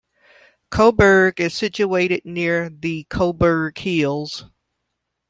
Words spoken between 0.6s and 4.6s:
Coburg is situated near the Coburg Hills.